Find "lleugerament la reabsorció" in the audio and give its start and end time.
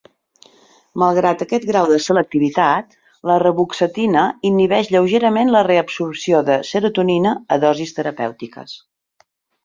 4.95-6.39